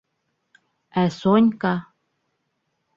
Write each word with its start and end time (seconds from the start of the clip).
Ә 1.03 1.05
Сонька... 1.19 1.77